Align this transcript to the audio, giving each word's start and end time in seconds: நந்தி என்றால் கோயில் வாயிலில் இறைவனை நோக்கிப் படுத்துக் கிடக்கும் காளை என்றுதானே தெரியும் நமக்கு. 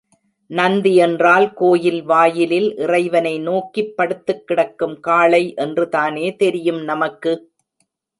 நந்தி 0.49 0.95
என்றால் 0.95 1.53
கோயில் 1.53 2.03
வாயிலில் 2.03 2.77
இறைவனை 2.77 3.39
நோக்கிப் 3.39 3.93
படுத்துக் 3.95 4.47
கிடக்கும் 4.47 4.99
காளை 4.99 5.53
என்றுதானே 5.57 6.35
தெரியும் 6.35 6.81
நமக்கு. 6.83 7.33